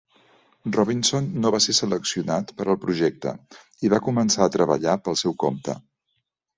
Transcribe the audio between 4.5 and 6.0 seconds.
treballar pel seu compte.